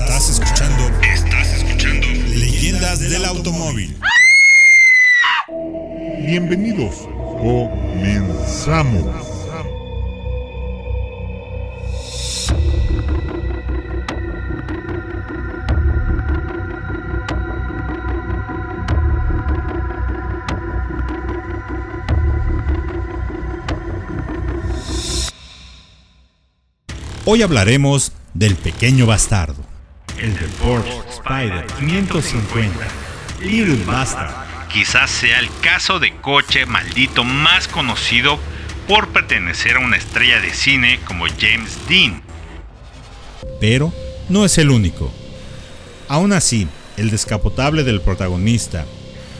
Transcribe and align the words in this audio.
Estás 0.00 0.28
escuchando. 0.28 0.90
Estás 1.04 1.52
escuchando. 1.52 2.04
Leyendas 2.34 2.98
del 2.98 3.24
automóvil. 3.24 3.96
Bienvenidos. 6.18 7.06
Comenzamos. 7.38 9.04
Hoy 27.26 27.42
hablaremos 27.42 28.10
del 28.34 28.56
pequeño 28.56 29.06
bastardo. 29.06 29.73
El 30.18 30.34
de 30.34 30.46
Porsche 30.62 30.92
Spider 31.10 31.66
550. 31.78 32.86
Little 33.40 33.84
Bastard. 33.84 34.32
Quizás 34.72 35.10
sea 35.10 35.38
el 35.38 35.48
caso 35.60 35.98
de 36.00 36.16
coche 36.16 36.66
maldito 36.66 37.24
más 37.24 37.68
conocido 37.68 38.38
por 38.88 39.08
pertenecer 39.08 39.76
a 39.76 39.80
una 39.80 39.96
estrella 39.96 40.40
de 40.40 40.52
cine 40.52 41.00
como 41.06 41.26
James 41.26 41.78
Dean. 41.88 42.22
Pero 43.60 43.92
no 44.28 44.44
es 44.44 44.58
el 44.58 44.70
único. 44.70 45.12
Aún 46.08 46.32
así, 46.32 46.68
el 46.96 47.10
descapotable 47.10 47.84
del 47.84 48.00
protagonista 48.00 48.86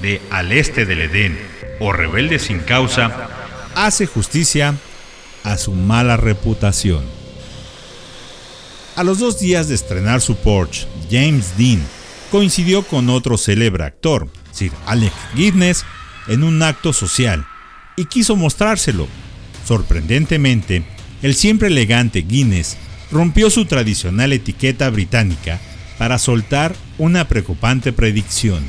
de 0.00 0.20
Al 0.30 0.52
Este 0.52 0.84
del 0.84 1.02
Edén 1.02 1.38
o 1.80 1.92
Rebelde 1.92 2.38
sin 2.38 2.60
causa 2.60 3.28
hace 3.74 4.06
justicia 4.06 4.74
a 5.44 5.56
su 5.58 5.72
mala 5.72 6.16
reputación. 6.16 7.15
A 8.96 9.04
los 9.04 9.18
dos 9.18 9.38
días 9.38 9.68
de 9.68 9.74
estrenar 9.74 10.22
su 10.22 10.36
Porsche, 10.36 10.88
James 11.10 11.58
Dean 11.58 11.86
coincidió 12.30 12.82
con 12.82 13.10
otro 13.10 13.36
célebre 13.36 13.84
actor, 13.84 14.26
Sir 14.52 14.72
Alec 14.86 15.12
Guinness, 15.34 15.84
en 16.28 16.42
un 16.42 16.62
acto 16.62 16.94
social 16.94 17.46
y 17.96 18.06
quiso 18.06 18.36
mostrárselo. 18.36 19.06
Sorprendentemente, 19.66 20.82
el 21.20 21.34
siempre 21.34 21.68
elegante 21.68 22.22
Guinness 22.22 22.78
rompió 23.12 23.50
su 23.50 23.66
tradicional 23.66 24.32
etiqueta 24.32 24.88
británica 24.88 25.60
para 25.98 26.18
soltar 26.18 26.74
una 26.96 27.28
preocupante 27.28 27.92
predicción. 27.92 28.64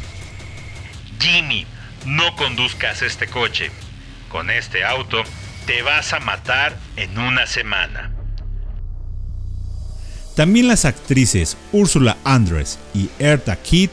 Jimmy, 1.22 1.66
no 2.05 2.36
conduzcas 2.36 3.02
este 3.02 3.28
coche. 3.28 3.72
Con 4.28 4.50
este 4.50 4.83
auto 4.83 5.23
te 5.66 5.81
vas 5.83 6.11
a 6.11 6.20
matar 6.20 6.78
en 6.98 7.17
una 7.17 7.48
semana. 7.48 8.17
También 10.38 10.67
las 10.67 10.85
actrices 10.85 11.57
Ursula 11.71 12.16
Andress 12.23 12.77
y 12.93 13.09
Erta 13.17 13.55
Kitt 13.55 13.89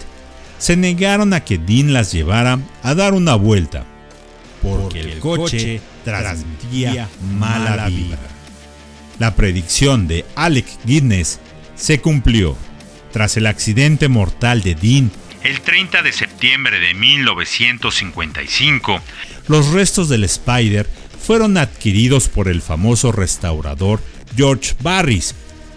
se 0.58 0.76
negaron 0.76 1.32
a 1.32 1.42
que 1.42 1.56
Dean 1.56 1.94
las 1.94 2.12
llevara 2.12 2.58
a 2.82 2.94
dar 2.94 3.14
una 3.14 3.34
vuelta, 3.34 3.86
porque 4.62 5.00
el 5.00 5.20
coche 5.20 5.80
transmitía 6.04 7.08
mala 7.38 7.88
vida. 7.88 8.18
La 9.18 9.34
predicción 9.34 10.06
de 10.06 10.26
Alec 10.34 10.66
Guinness 10.84 11.40
se 11.76 12.02
cumplió. 12.02 12.58
Tras 13.10 13.38
el 13.38 13.46
accidente 13.46 14.08
mortal 14.08 14.60
de 14.60 14.74
Dean, 14.74 15.10
el 15.44 15.62
30 15.62 16.02
de 16.02 16.12
septiembre 16.12 16.78
de 16.78 16.92
1955, 16.92 19.00
los 19.48 19.68
restos 19.68 20.10
del 20.10 20.24
Spider 20.24 20.86
fueron 21.24 21.56
adquiridos 21.56 22.28
por 22.28 22.48
el 22.48 22.60
famoso 22.60 23.12
restaurador 23.12 24.02
George 24.36 24.74
Barris 24.82 25.34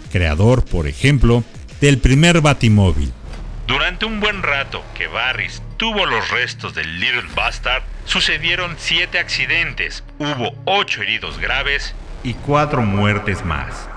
creador, 0.08 0.64
por 0.64 0.86
ejemplo, 0.86 1.44
del 1.80 1.98
primer 1.98 2.40
Batimóvil. 2.40 3.12
Durante 3.66 4.06
un 4.06 4.20
buen 4.20 4.42
rato 4.42 4.82
que 4.96 5.06
Barris 5.08 5.62
tuvo 5.76 6.06
los 6.06 6.30
restos 6.30 6.74
del 6.74 7.00
Little 7.00 7.28
Bastard, 7.34 7.82
sucedieron 8.06 8.76
siete 8.78 9.18
accidentes, 9.18 10.02
hubo 10.18 10.54
ocho 10.64 11.02
heridos 11.02 11.38
graves 11.38 11.94
y 12.24 12.32
cuatro 12.32 12.82
muertes 12.82 13.44
más. 13.44 13.88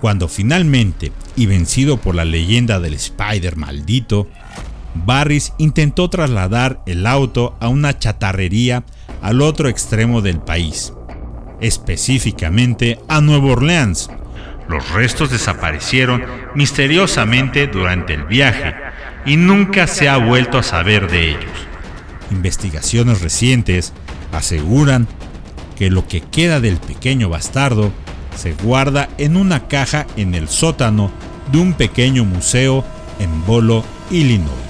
Cuando 0.00 0.28
finalmente, 0.28 1.12
y 1.34 1.46
vencido 1.46 1.96
por 1.96 2.14
la 2.14 2.24
leyenda 2.24 2.78
del 2.78 2.94
Spider 2.94 3.56
maldito, 3.56 4.28
Barris 4.94 5.52
intentó 5.58 6.08
trasladar 6.08 6.80
el 6.86 7.06
auto 7.06 7.56
a 7.60 7.68
una 7.68 7.98
chatarrería 7.98 8.84
al 9.22 9.42
otro 9.42 9.68
extremo 9.68 10.20
del 10.20 10.38
país, 10.40 10.92
específicamente 11.60 13.00
a 13.08 13.20
Nueva 13.20 13.52
Orleans, 13.52 14.08
los 14.68 14.90
restos 14.90 15.30
desaparecieron 15.30 16.24
misteriosamente 16.54 17.66
durante 17.66 18.14
el 18.14 18.24
viaje 18.24 18.74
y 19.26 19.36
nunca 19.36 19.86
se 19.86 20.08
ha 20.08 20.16
vuelto 20.16 20.58
a 20.58 20.62
saber 20.62 21.10
de 21.10 21.30
ellos. 21.30 21.52
Investigaciones 22.30 23.20
recientes 23.20 23.92
aseguran 24.32 25.06
que 25.76 25.90
lo 25.90 26.06
que 26.06 26.20
queda 26.20 26.60
del 26.60 26.78
pequeño 26.78 27.28
bastardo 27.28 27.92
se 28.36 28.52
guarda 28.54 29.08
en 29.18 29.36
una 29.36 29.68
caja 29.68 30.06
en 30.16 30.34
el 30.34 30.48
sótano 30.48 31.10
de 31.52 31.58
un 31.58 31.74
pequeño 31.74 32.24
museo 32.24 32.84
en 33.18 33.46
Bolo, 33.46 33.84
Illinois. 34.10 34.63